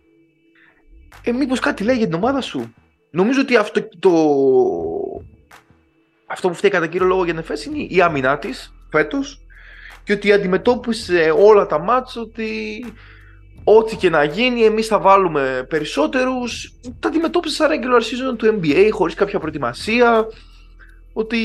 [1.23, 2.75] Ε, μήπως κάτι λέει για την ομάδα σου.
[3.11, 4.11] Νομίζω ότι αυτό, το...
[6.27, 9.41] αυτό που φταίει κατά κύριο λόγο για την ΕΦΕΣ είναι η άμυνά της φέτος
[10.05, 12.85] και ότι αντιμετώπισε όλα τα μάτια ότι
[13.65, 16.73] ό,τι και να γίνει, εμείς θα βάλουμε περισσότερους.
[17.01, 20.27] Τα αντιμετώπισε σαν regular season του NBA χωρίς κάποια προετοιμασία
[21.13, 21.39] ότι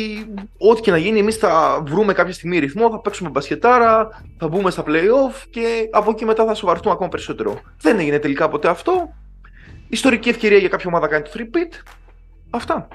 [0.58, 4.72] ό,τι και να γίνει, εμείς θα βρούμε κάποια στιγμή ρυθμό, θα παίξουμε μπασκετάρα, θα μπούμε
[4.72, 7.62] στα playoff και από εκεί μετά θα σοβαρθούμε ακόμα περισσότερο.
[7.82, 9.14] Δεν έγινε τελικά ποτέ αυτό.
[9.88, 11.94] Ιστορική ευκαιρία για κάποια ομάδα να κάνει το 3-pit.
[12.50, 12.88] Αυτά.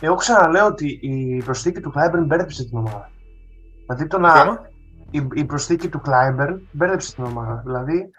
[0.00, 3.10] Εγώ ξαναλέω ότι η προσθήκη του Κλάιμπερν μπέρδεψε την ομάδα.
[3.86, 4.60] Δηλαδή το να.
[5.10, 7.62] Η, η προσθήκη του Κλάιμπερν μπέρδεψε την ομάδα.
[7.64, 8.10] Δηλαδή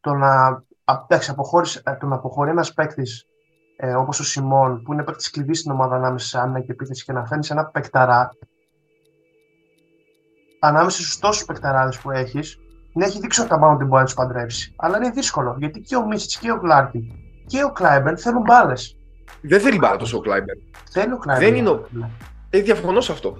[0.00, 0.62] το να.
[0.84, 1.34] Εντάξει,
[2.00, 3.26] το να αποχωρεί ένας παίκτης
[3.76, 7.04] ε, όπως ο Σιμών, που είναι παίκτης κλειδί στην ομάδα ανάμεσα σε άμυνα και επίθεση
[7.04, 8.30] και να φέρνει ένα παικταρά
[10.60, 12.58] ανάμεσα στους τόσους παικταράδες που έχεις,
[12.92, 14.74] να έχει δείξει ότι τα την μπορεί να τους παντρεύσει.
[14.76, 17.12] Αλλά είναι δύσκολο γιατί και ο Μίσιτς και ο Λάρκιν
[17.46, 18.98] και ο Κλάιμπερν θέλουν μπάλες.
[19.40, 20.58] Δεν θέλει μπάλα τόσο ο Κλάιμπερν.
[20.90, 21.50] Θέλει ο Κλάιμπερν.
[21.50, 21.68] Δεν είναι.
[21.68, 21.88] Ο...
[22.50, 23.36] Ε, διαφωνώ σε αυτό.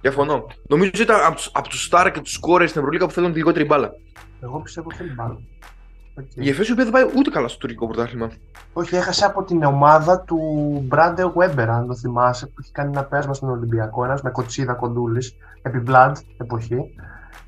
[0.00, 0.46] Διαφωνώ.
[0.68, 1.20] Νομίζω ότι ήταν
[1.52, 3.90] από τους σταρ και τους σκόρερ στην Ευρωλίγκα που θέλουν τη λιγότερη μπάλα.
[4.40, 5.36] Εγώ πιστεύω ότι θέλει μπάλα.
[6.20, 6.44] Okay.
[6.44, 8.30] Η Εφές δεν πάει ούτε καλά στο τουρκικό πρωτάθλημα.
[8.72, 10.38] Όχι, έχασε από την ομάδα του
[10.86, 14.04] Μπριάντε Γουέμπερ, αν το θυμάσαι, που έχει κάνει ένα πέρασμα στον Ολυμπιακό.
[14.04, 16.94] Ένας με κοτσίδα κοντούλης, επί Blood εποχή.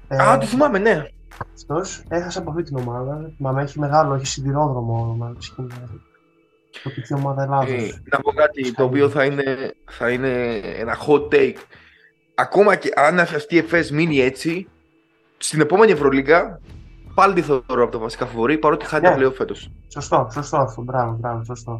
[0.08, 1.04] Α, ε, το θυμάμαι, ναι.
[1.54, 3.30] Αυτός έχασε από αυτή την ομάδα.
[3.38, 5.32] Μα έχει μεγάλο, έχει σιδηρόδρομο να
[7.08, 7.72] Το ομάδα Ελλάδα.
[7.72, 11.56] Ε, να πω κάτι το οποίο θα είναι, θα είναι ένα hot take.
[12.34, 14.68] Ακόμα και αν αυτή η ΕΦΕΣ μείνει έτσι,
[15.38, 16.60] στην επόμενη Ευρωλίγα
[17.18, 19.10] πάλι τη θεωρώ από τα βασικά φοβορή, παρότι χάνει yeah.
[19.10, 19.16] Ναι.
[19.16, 19.70] πλέον φέτος.
[19.88, 20.82] Σωστό, σωστό αυτό.
[20.82, 21.76] Μπράβο, μπράβο, σωστό.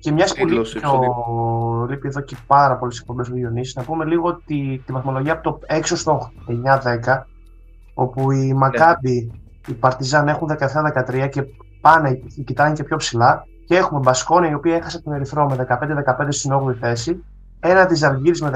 [0.00, 1.86] Και μιας που λείπει, ο...
[1.88, 5.42] λείπει εδώ και πάρα πολλέ εκπομπέ ο Διονύσης, να πούμε λίγο ότι τη βαθμολογία από
[5.42, 7.22] το 6 στο 9-10,
[7.94, 10.50] όπου οι Μακάμπι, οι Παρτιζάν έχουν
[11.06, 11.42] 17-13 και
[11.80, 13.44] πάνε, κοιτάνε και πιο ψηλά.
[13.66, 17.24] Και έχουμε Μπασκόνια, η οποία έχασε τον Ερυθρό με 15-15 στην 8η θέση.
[17.60, 18.50] Ένα της Ζαλγίρη με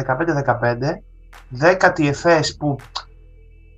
[0.48, 1.02] 15-15.
[1.60, 2.76] 10η Εφές που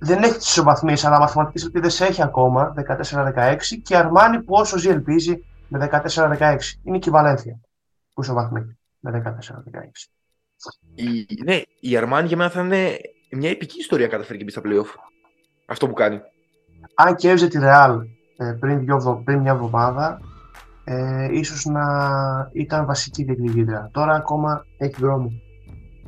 [0.05, 3.55] δεν έχει τις ισοβαθμίες, αλλά μαθηματικέ ελπίδες έχει ακόμα 14-16.
[3.83, 6.57] Και Αρμάνι που όσο ζει ελπίζει με 14-16.
[6.83, 7.59] Είναι η Βαλένθια
[8.13, 9.31] που ισοβαθμεί με 14-16.
[10.95, 12.97] Η, ναι, η Αρμάνι για μένα θα είναι
[13.31, 14.99] μια επική ιστορία καταφέρει και μπει στα playoff.
[15.65, 16.21] Αυτό που κάνει.
[16.95, 17.99] Αν και έβζε τη Ρεάλ
[18.37, 18.85] ε, πριν,
[19.23, 20.19] πριν μια εβδομάδα,
[20.83, 21.85] ε, ίσως να
[22.53, 23.89] ήταν βασική διεκδικήτρια.
[23.93, 25.31] Τώρα ακόμα έχει δρόμο.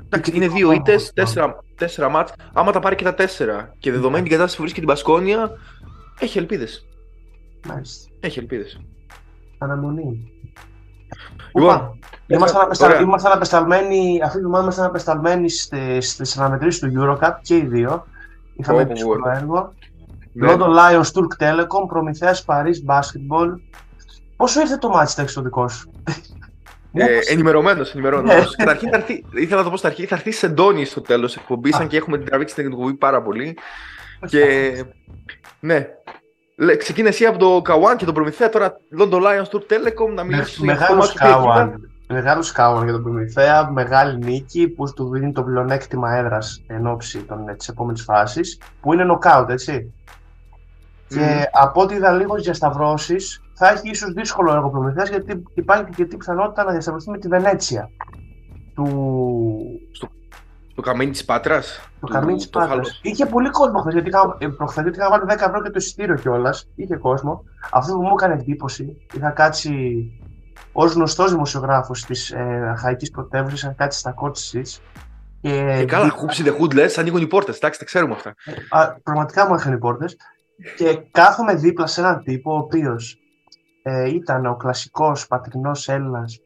[0.10, 2.34] Εντάξει, είναι δύο ήττες, τέσσερα, τέσσερα μάτς.
[2.54, 5.52] Άμα τα πάρει και τα τέσσερα και δεδομένη την κατάσταση που βρίσκει την Πασκόνια,
[6.20, 6.86] έχει ελπίδες.
[7.68, 8.10] Μάλιστα.
[8.20, 8.82] Έχει ελπίδες.
[9.58, 10.32] Αναμονή.
[11.56, 12.00] Λοιπόν,
[13.02, 18.06] είμαστε απεσταλμένοι, αυτή τη βδομάδα ήμασταν απεσταλμένοι στις αναμετρήσεις του Eurocup και οι δύο.
[18.56, 19.74] Είχαμε δύσκολο έργο.
[20.34, 20.48] Ναι.
[20.52, 23.54] London Lions, Turk Telecom, Προμηθέας Paris Basketball.
[24.36, 25.92] Πόσο ήρθε το μάτι στο δικό σου;
[26.94, 28.56] Ε, ενημερωμένος, ενημερωμένος.
[28.58, 28.66] Ναι.
[28.66, 31.36] Καταρχήν θα έρθει, ήθελα να το πω στα αρχή, θα έρθει σε ντόνι στο τέλος
[31.36, 33.58] εκπομπής, αν και έχουμε την τραβήξει την εκπομπή πάρα πολύ.
[34.26, 34.72] Και
[35.60, 35.88] ναι.
[36.78, 40.64] Ξεκίνησε εσύ από το Καουάν και τον Προμηθέα, τώρα London Lions Tour Telecom να μιλήσει
[40.64, 41.92] για το Καουάν.
[42.08, 47.26] Μεγάλος Καουάν για τον Προμηθέα, μεγάλη νίκη που του δίνει το πλεονέκτημα έδρας εν ώψη
[47.58, 49.94] της επόμενης φάσης, που είναι νοκάουτ, έτσι.
[51.08, 53.16] Και από ό,τι είδα λίγο διασταυρώσει,
[53.54, 57.28] θα έχει ίσως δύσκολο έργο προμηθεία γιατί υπάρχει και την πιθανότητα να διασταυρωθεί με τη
[57.28, 57.90] Βενέτσια.
[58.76, 58.86] Του...
[59.92, 60.08] Στο,
[60.72, 63.00] στο καμίνι της Πάτρας; Το καμίνι της Πάτρας.
[63.04, 66.68] Είχε πολύ κόσμο χθες γιατί είχα, προχθές είχα βάλει 10 ευρώ και το εισιτήριο κιόλας.
[66.76, 67.44] Είχε κόσμο.
[67.72, 69.72] Αυτό που μου έκανε εντύπωση, είχα κάτσει
[70.72, 74.62] ως γνωστός δημοσιογράφος της ε, Αχαϊκή Πρωτεύουσας, είχα κάτσει στα κότση
[75.42, 77.54] και, και καλά, χούψει the hood, λες, ανοίγουν οι πόρτε.
[77.56, 78.36] Εντάξει, τα ξέρουμε αυτά.
[78.70, 80.18] Α, πραγματικά μου είχαν οι πόρτες.
[80.76, 83.20] Και κάθομαι δίπλα σε έναν τύπο ο οποίος
[83.84, 86.40] ε, ήταν ο κλασικός πατρινός Έλληνας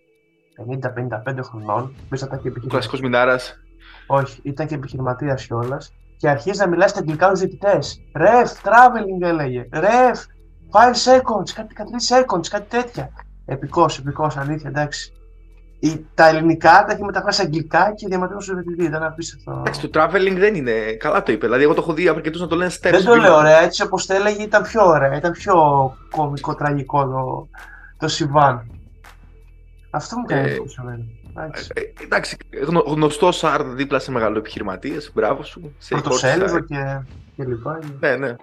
[0.81, 1.95] 50-55 χρονών.
[2.63, 3.59] Ο κλασικός Μινάρας.
[4.07, 5.93] Όχι, ήταν και επιχειρηματίας κιόλας.
[6.17, 8.01] Και αρχίζει να μιλάει στα αγγλικά στου διαιτητές.
[8.15, 9.67] Ρεφ, traveling έλεγε.
[9.71, 10.25] Ρεφ,
[10.71, 13.09] 5 seconds, κάτι 13 seconds, κάτι τέτοια.
[13.45, 15.13] Επικός, επικός, αλήθεια, εντάξει
[16.13, 18.83] τα ελληνικά τα έχει μεταφράσει αγγλικά και διαματεύουν στο DVD.
[18.83, 19.55] Ήταν απίστευτο.
[19.59, 20.93] Εντάξει, το traveling δεν είναι.
[20.99, 21.45] Καλά το είπε.
[21.45, 22.91] Δηλαδή, εγώ το έχω δει αρκετούς να το λένε steps.
[22.91, 23.59] Δεν το λέω ωραία.
[23.61, 25.15] Έτσι όπως το έλεγε ήταν πιο ωραία.
[25.15, 25.55] Ήταν πιο
[26.09, 27.47] κομικό, τραγικό το,
[27.97, 28.71] το συμβάν.
[29.91, 30.77] Αυτό μου κάνει εντύπωση
[31.37, 32.37] ε, ε, εντάξει,
[32.85, 35.11] γνωστός Σάρδ δίπλα σε μεγάλο επιχειρηματίες.
[35.13, 35.75] Μπράβο σου.
[35.89, 37.01] Πρωτοσέλιδο και,
[37.35, 37.79] και λοιπά.
[37.99, 38.35] Ναι, ναι.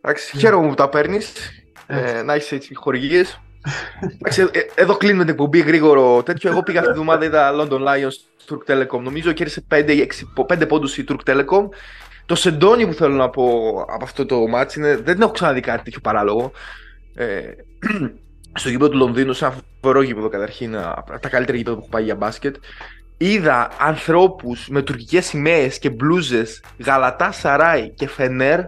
[0.00, 1.32] Εντάξει, χαίρομαι που τα παίρνεις.
[1.86, 3.40] Ε, να έχεις έτσι χορηγίες.
[4.52, 6.50] Ε, εδώ κλείνουμε την εκπομπή γρήγορο τέτοιο.
[6.50, 9.00] Εγώ πήγα αυτή τη βδομάδα, είδα London Lions Turk Telecom.
[9.02, 10.06] Νομίζω κέρδισε 5,
[10.48, 11.68] 5 πόντους η Turk Telecom.
[12.26, 15.84] Το σεντόνι που θέλω να πω από αυτό το μάτι είναι δεν έχω ξαναδεί κάτι
[15.84, 16.52] τέτοιο παράλογο.
[17.14, 17.40] Ε,
[18.58, 21.90] στο γήπεδο του Λονδίνου, σε ένα φοβερό γήπεδο καταρχήν, από τα καλύτερα γήπεδα που έχω
[21.90, 22.56] πάει για μπάσκετ.
[23.16, 28.60] Είδα ανθρώπους με τουρκικές σημαίες και μπλούζες Γαλατά Σαράι και Φενέρ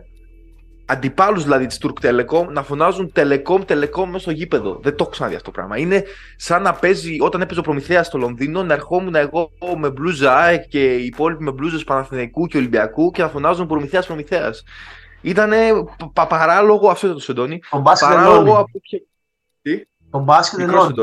[0.87, 4.79] αντιπάλους δηλαδή της Turk Telecom να φωνάζουν Telecom, Telecom μέσα στο γήπεδο.
[4.83, 5.79] Δεν το έχω ξαναδεί αυτό το πράγμα.
[5.79, 6.05] Είναι
[6.37, 10.69] σαν να παίζει όταν έπαιζε ο Προμηθέας στο Λονδίνο, να ερχόμουν εγώ με μπλούζα ΑΕΚ
[10.69, 14.65] και οι υπόλοιποι με μπλούζες Παναθηναϊκού και Ολυμπιακού και να φωνάζουν Προμηθέας Προμηθέας.
[15.21, 15.53] Ήταν
[16.13, 17.61] παράλογο, αυτό ήταν το σεντόνι.
[17.71, 18.81] Το μπάσκετ παράλογο από
[19.63, 20.95] Τι; Το μπάσκετ ενώνει.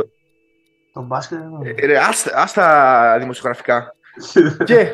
[0.93, 1.73] Το μπάσκετ ενώνει.
[1.75, 1.97] Ε,
[2.35, 3.95] άστα, δημοσιογραφικά.
[4.65, 4.87] και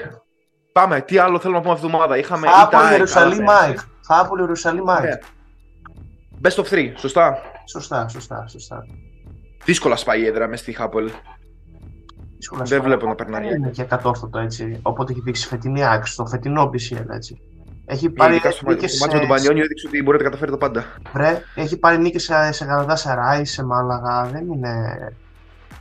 [0.71, 2.17] πάμε, τι άλλο θέλουμε να πούμε αυτή την εβδομάδα.
[2.17, 2.47] Είχαμε.
[2.62, 3.80] Χάποελ Ιερουσαλήμ ΑΕΚ.
[4.08, 5.17] Χάποελ, Ιερουσαλήμ, ναι.
[6.41, 7.38] Best of 3, σωστά.
[7.65, 8.86] Σωστά, σωστά, σωστά.
[9.65, 11.10] Δύσκολα σπάει η έδρα μες στη Χάπολ.
[12.63, 13.48] Δεν βλέπω να περνάει.
[13.48, 14.80] Δεν είναι και κατόρθωτο έτσι.
[14.82, 17.41] Οπότε έχει δείξει φετινή άξιο, το φετινό BCL έτσι.
[17.86, 18.56] Έχει πάρει νίκες.
[18.56, 20.86] Στο μάτι με τον Πανιόνιο έδειξε ότι μπορεί να καταφέρει το πάντα.
[21.13, 24.26] Βρε, έχει πάρει νίκες σε, σε Καναδά Σαράι, σε Μάλαγα.
[24.26, 24.98] Δεν είναι.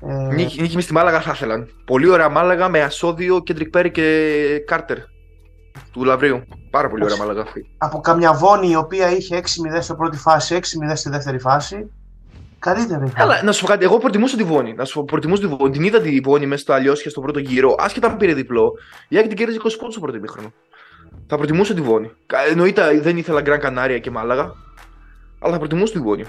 [0.01, 0.35] Ε...
[0.35, 1.69] Νίκη, νίκη στη Μάλαγα θα ήθελαν.
[1.85, 4.99] Πολύ ωραία Μάλαγα με Ασόδιο, Κέντρικ Πέρι και Κάρτερ
[5.93, 6.43] του Λαβρίου.
[6.71, 7.67] Πάρα πολύ ωραία μαλακά αυτή.
[7.79, 9.45] Από καμιά βόνη η οποία είχε 6-0
[9.81, 11.91] στην πρώτη φάση, 6-0 στη δεύτερη φάση.
[12.59, 13.11] Καλύτερη.
[13.11, 13.85] Καλά, να σου πω κάτι.
[13.85, 14.75] Εγώ προτιμούσα τη Βόννη.
[14.75, 15.73] Να σου προτιμούσα τη Βόννη.
[15.73, 17.75] Την είδα τη Βόννη μέσα στα Άνω Λιόσια στον πρώτο γύρο.
[17.79, 18.73] Άσχετα αν πήρε διπλό.
[19.09, 20.53] Η ΑΕΚ την κέρδιζε 20 πόντους στο πρώτο ημίχρονο.
[21.27, 22.11] Θα προτιμούσα τη Βόννη.
[22.51, 24.53] Εννοείται δεν ήθελα Γκραν Κανάρια και Μάλαγα.
[25.39, 26.25] Αλλά θα προτιμούσα τη Βόννη.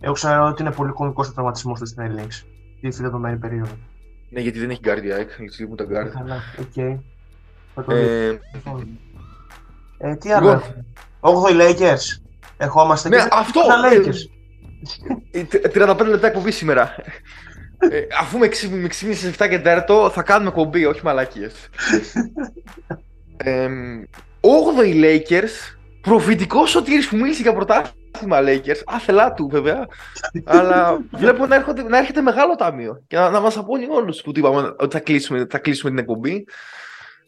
[0.00, 2.36] Εγώ ξέρω ότι είναι πολύ κομβικός ο τραυματισμός του στην Ελληνική.
[2.80, 3.72] Τη δεδομένη περίοδο.
[4.30, 6.12] Ναι, γιατί δεν έχει γκάρντια, έχει μου τα γκάρντια.
[6.12, 7.00] Καλά, οκ.
[7.88, 8.38] Ε,
[9.98, 10.62] ε, τι άλλο.
[11.20, 12.22] 8 οι Lakers.
[12.56, 13.60] Ερχόμαστε ναι, και αυτό.
[13.92, 14.38] Lakers.
[15.74, 16.94] 35 λεπτά εκπομπή σήμερα.
[17.78, 21.68] Ε, αφού με, ξύ, με ξύπνησες 7 και 4 θα κάνουμε κομπή, όχι μαλακίες.
[23.36, 23.68] ε,
[24.40, 29.86] 8η Lakers, προφητικός σωτήρης που μίλησε για πρωτάθλημα Lakers, άθελά του βέβαια,
[30.44, 34.32] αλλά βλέπω να, έρχονται, να έρχεται μεγάλο ταμείο και να, να μας απώνει όλους που
[34.34, 36.44] είπαμε ότι θα κλείσουμε, θα κλείσουμε την εκπομπή.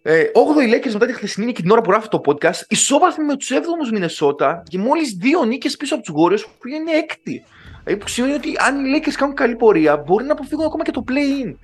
[0.03, 3.37] Ε, 8η Lakers μετά τη χθεσινή και την ώρα που γράφει το podcast, ισόβαθμοι με
[3.37, 7.45] τους 7ου Μινεσότα και μόλις δύο νίκες πίσω από τους Warriors που είναι έκτη.
[7.85, 10.91] Ε, που σημαίνει ότι αν οι Lakers κάνουν καλή πορεία, μπορεί να αποφύγουν ακόμα και
[10.91, 11.55] το play-in.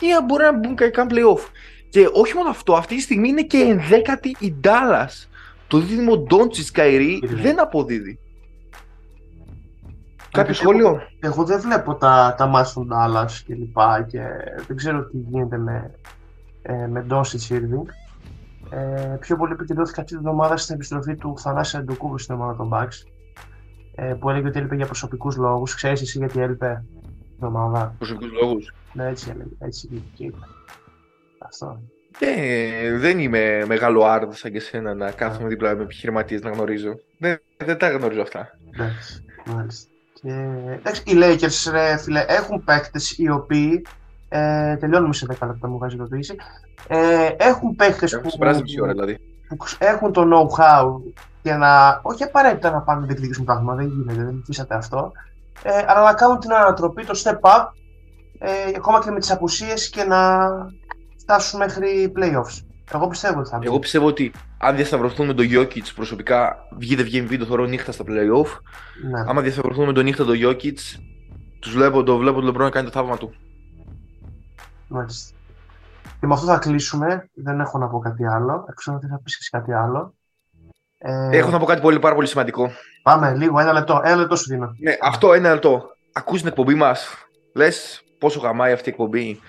[0.00, 1.46] Ή μπορεί να μπουν και κάνουν play-off.
[1.88, 5.28] Και όχι μόνο αυτό, αυτή τη στιγμή είναι και ενδέκατη η Dallas.
[5.66, 8.18] Το δίδυμο Ντόντσις Καϊρή δεν αποδίδει.
[10.30, 14.20] Κάποιο σχόλιο; Εγώ, εγώ, δεν βλέπω τα, τα μάτια των Dallas και λοιπά και
[14.66, 15.90] δεν ξέρω τι γίνεται με,
[16.68, 17.86] ε, με Ντόντσι Irving.
[18.70, 22.70] Ε, πιο πολύ επικεντρώθηκα αυτή την εβδομάδα στην επιστροφή του Θανάση Αντοκούβου στην ομάδα των
[22.72, 23.08] Bucks
[23.94, 25.74] ε, που έλεγε ότι έλειπε για προσωπικούς λόγους.
[25.74, 26.84] Ξέρεις εσύ γιατί έλειπε
[27.38, 28.74] την ομάδα; Προσωπικούς λόγους.
[28.92, 29.50] Ναι, έτσι έλεγε.
[29.58, 30.36] Έτσι είπε.
[31.38, 31.80] Αυτό.
[32.18, 36.98] Ε, δεν είμαι μεγάλο άρδο σαν και σένα να κάθομαι δίπλα με επιχειρηματίες να γνωρίζω.
[37.18, 38.58] Δεν, δεν τα γνωρίζω αυτά.
[38.74, 39.90] Εντάξει, μάλιστα.
[40.12, 40.32] Και,
[40.76, 43.86] εντάξει, οι Lakers, ρε, φίλε, έχουν παίκτες οι οποίοι.
[44.28, 46.36] Ε, τελειώνουμε σε 10 λεπτά μου βγάζει ειδοποίηση.
[46.88, 48.30] Ε, έχουν παίκτε που,
[48.82, 49.18] ώρα, δηλαδή.
[49.48, 51.12] που έχουν το know-how
[51.42, 52.00] για να.
[52.02, 55.12] Όχι απαραίτητα να πάνε να διεκδικήσουν πράγμα, δεν γίνεται, δεν κλείσατε αυτό.
[55.62, 57.66] Ε, αλλά να κάνουν την ανατροπή, το step up,
[58.38, 60.48] ε, ακόμα και με τις απουσίες και να
[61.20, 62.62] φτάσουν μέχρι playoffs.
[62.94, 67.22] Εγώ πιστεύω ότι θα Εγώ πιστεύω ότι αν διασταυρωθούν με τον Jokic προσωπικά, βγείτε βγει
[67.22, 68.60] βίντεο, θεωρώ νύχτα στα playoff.
[69.10, 69.20] Ναι.
[69.26, 70.78] Άμα διασταυρωθούν με τον νύχτα τον Jokic,
[71.60, 73.34] τους βλέπω, το βλέπω τον LeBron να κάνει το θαύμα του.
[74.88, 75.36] Μάλιστα.
[76.20, 77.30] Και με αυτό θα κλείσουμε.
[77.34, 78.66] Δεν έχω να πω κάτι άλλο.
[78.70, 80.14] Έξω ότι θα πεις κάτι άλλο.
[80.98, 81.36] Ε...
[81.36, 82.70] Έχω να πω κάτι πολύ, πάρα πολύ σημαντικό.
[83.02, 84.00] Πάμε λίγο, ένα λεπτό.
[84.04, 84.74] Ένα λεπτό σου δίνω.
[84.78, 85.82] Ναι, αυτό ένα λεπτό.
[86.12, 87.08] Ακούς την εκπομπή μας.
[87.54, 89.40] Λες πόσο γαμάει αυτή η εκπομπή.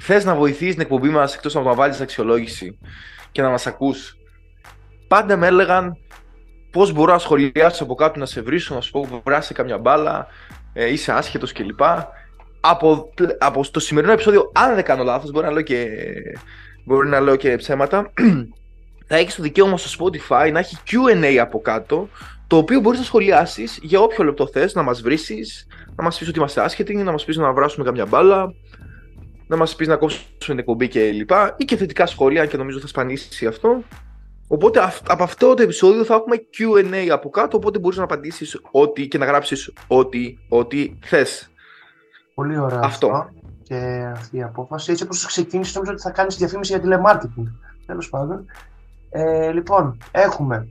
[0.00, 2.78] Θες να βοηθήσει την εκπομπή μας εκτός από να βάλεις αξιολόγηση
[3.32, 4.16] και να μας ακούς.
[5.08, 5.96] Πάντα με έλεγαν
[6.72, 9.78] πώς μπορώ να σχολιάσω από κάτω να σε βρίσω, να σου πω που βράσει καμιά
[9.78, 10.26] μπάλα,
[10.72, 11.80] ε, είσαι άσχετος κλπ.
[12.60, 15.88] Από, από το σημερινό επεισόδιο, αν δεν κάνω λάθος, μπορεί να λέω και,
[16.84, 18.12] μπορεί να λέω και ψέματα,
[19.08, 22.08] θα έχεις το δικαίωμα στο Spotify να έχει QA από κάτω,
[22.46, 25.18] το οποίο μπορείς να σχολιάσεις για όποιο λεπτό θες, να μας βρει,
[25.96, 28.52] να μας πεις ότι είμαστε άσχετοι, να μας πεις να βράσουμε καμιά μπάλα,
[29.46, 31.30] να μας πεις να κόψουμε την εκπομπή κλπ.
[31.56, 33.82] ή και θετικά σχόλια, και νομίζω θα σπανίσει αυτό.
[34.48, 39.08] Οπότε από αυτό το επεισόδιο θα έχουμε QA από κάτω, οπότε μπορείς να απαντήσεις ό,τι
[39.08, 41.50] και να γράψεις ό,τι, ό,τι θες.
[42.38, 43.28] Πολύ ωραία αυτό.
[43.62, 44.90] Και αυτή η απόφαση.
[44.90, 47.46] Έτσι όπως ξεκίνησε, νομίζω ότι θα κάνεις διαφήμιση για τηλεμάρκετινγκ.
[47.86, 48.44] Τέλος πάντων.
[49.10, 50.68] Ε, λοιπόν, έχουμε.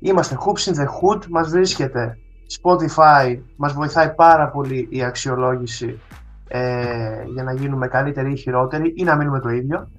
[0.00, 2.18] Είμαστε Hoops in the Hood, μας βρίσκεται
[2.62, 6.00] Spotify, μας βοηθάει πάρα πολύ η αξιολόγηση
[6.48, 9.90] ε, για να γίνουμε καλύτεροι ή χειρότεροι ή να μείνουμε το ίδιο.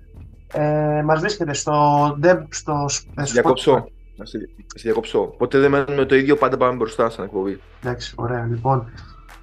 [0.54, 3.88] Ε, μας βρίσκεται στο Deb, στο Διακόψω.
[4.16, 5.20] Να σε διακόψω.
[5.20, 7.60] Ποτέ δεν μένουμε το ίδιο, πάντα πάμε μπροστά σαν εκπομπή.
[7.82, 8.46] Εντάξει, ωραία.
[8.46, 8.92] Λοιπόν,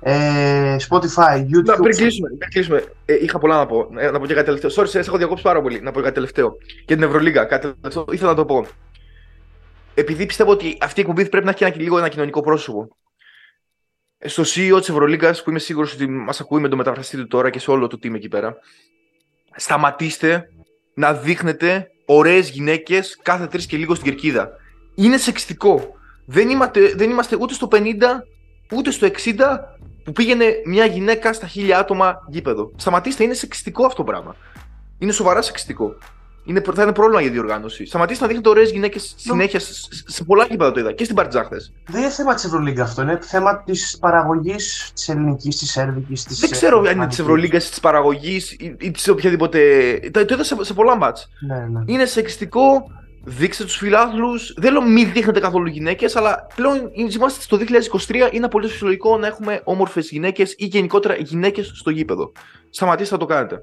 [0.06, 1.64] ε, Spotify, YouTube.
[1.64, 2.84] Να, πριν κλείσουμε, πριν κλείσουμε.
[3.04, 3.88] Ε, είχα πολλά να πω.
[3.98, 4.70] Ε, να πω και κάτι τελευταίο.
[4.70, 5.80] Sorry, σε έχω διακόψει πάρα πολύ.
[5.80, 6.56] Να πω κάτι τελευταίο.
[6.86, 8.04] Για την Ευρωλίγα, κάτι τελευταίο.
[8.12, 8.66] Ήθελα να το πω.
[9.94, 12.96] Επειδή πιστεύω ότι αυτή η εκπομπή πρέπει να έχει ένα, λίγο ένα κοινωνικό πρόσωπο.
[14.18, 17.26] Ε, στο CEO της Ευρωλίγα, που είμαι σίγουρος ότι μας ακούει με το μεταφραστή του
[17.26, 18.56] τώρα και σε όλο το team εκεί πέρα,
[19.56, 20.48] σταματήστε
[20.94, 24.50] να δείχνετε ωραίες γυναίκες κάθε τρεις και λίγο στην κερκίδα.
[24.94, 25.96] Είναι σεξιστικό.
[26.26, 27.78] Δεν είμαστε, δεν είμαστε ούτε στο 50
[28.72, 29.72] ούτε στο 60
[30.04, 32.72] που πήγαινε μια γυναίκα στα χίλια άτομα γήπεδο.
[32.76, 34.36] Σταματήστε, είναι σεξιστικό αυτό το πράγμα.
[34.98, 35.94] Είναι σοβαρά σεξιστικό.
[36.46, 37.86] Είναι, θα είναι πρόβλημα για διοργάνωση.
[37.86, 39.72] Σταματήστε να δείχνετε ωραίες γυναίκες συνέχεια σε,
[40.06, 41.56] σε πολλά γήπεδα το είδα και στην Παρτζάχθε.
[41.86, 43.02] Δεν είναι θέμα της Ευρωλίγκα αυτό.
[43.02, 46.24] Είναι θέμα της παραγωγής της ελληνικής, της σέρβικης.
[46.24, 49.60] Δεν ξέρω αν είναι της Ευρωλίγκας, της παραγωγής ή, ή της οποιαδήποτε.
[50.12, 51.28] Το, το είδα σε, σε πολλά μάτς.
[51.46, 51.80] Ναι, ναι.
[51.86, 52.90] Είναι σεξιστικό
[53.24, 54.54] δείξτε τους φιλάθλους.
[54.56, 57.58] Δεν λέω μην δείχνετε καθόλου γυναίκες, αλλά πλέον είμαστε στο
[58.08, 58.32] 2023.
[58.32, 62.32] Είναι πολύ φυσιολογικό να έχουμε όμορφες γυναίκες ή γενικότερα γυναίκες στο γήπεδο.
[62.70, 63.62] Σταματήστε να το κάνετε.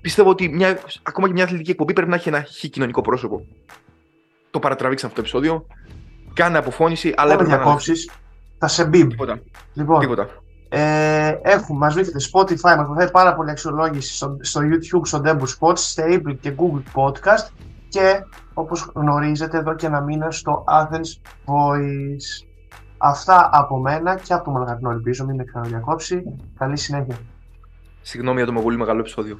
[0.00, 3.46] Πιστεύω ότι μια, ακόμα και μια αθλητική εκπομπή πρέπει να έχει ένα χι κοινωνικό πρόσωπο.
[4.50, 5.66] Το παρατραβήξαμε αυτό το επεισόδιο.
[6.34, 8.10] Κάνε αποφώνηση, αλλά έπρεπε να διακόψεις.
[8.58, 9.06] Θα σε μπει.
[9.06, 9.42] Τίποτα.
[9.74, 10.28] Λοιπόν, Τίποτα.
[10.68, 15.42] Ε, έχουμε, μας βρίσκεται Spotify, μας βοηθάει πάρα πολύ αξιολόγηση στο, στο YouTube, στο Demo
[15.58, 17.50] Spots, Stable και Google Podcast
[17.92, 18.24] και
[18.54, 21.10] όπως γνωρίζετε εδώ και ένα μήνα στο Athens
[21.46, 22.46] Voice.
[22.98, 26.22] Αυτά από μένα και από το Μαργαρινό ελπίζω, να μην με ξαναδιακόψει.
[26.58, 27.16] Καλή συνέχεια.
[28.00, 29.38] Συγγνώμη για το μαγούλι μεγάλο επεισόδιο.